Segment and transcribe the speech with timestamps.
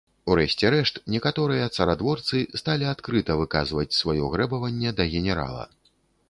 [0.29, 5.63] У рэшце рэшт, некаторыя царадворцы сталі адкрыта выказваць сваё грэбаванне да генерала.